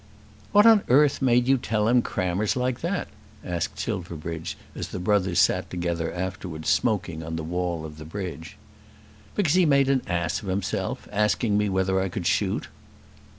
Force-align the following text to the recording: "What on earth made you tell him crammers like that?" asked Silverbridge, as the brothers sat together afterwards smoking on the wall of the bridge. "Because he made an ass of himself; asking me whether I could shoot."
"What 0.51 0.65
on 0.65 0.81
earth 0.89 1.21
made 1.21 1.47
you 1.47 1.59
tell 1.59 1.87
him 1.87 2.01
crammers 2.01 2.55
like 2.55 2.79
that?" 2.81 3.07
asked 3.45 3.77
Silverbridge, 3.77 4.57
as 4.75 4.87
the 4.87 4.97
brothers 4.97 5.37
sat 5.39 5.69
together 5.69 6.11
afterwards 6.11 6.69
smoking 6.69 7.21
on 7.21 7.35
the 7.35 7.43
wall 7.43 7.85
of 7.85 7.99
the 7.99 8.03
bridge. 8.05 8.57
"Because 9.35 9.53
he 9.53 9.63
made 9.67 9.89
an 9.91 10.01
ass 10.07 10.41
of 10.41 10.47
himself; 10.47 11.07
asking 11.11 11.55
me 11.55 11.69
whether 11.69 11.99
I 12.01 12.09
could 12.09 12.25
shoot." 12.25 12.67